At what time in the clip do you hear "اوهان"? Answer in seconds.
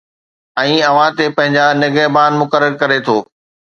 0.89-1.11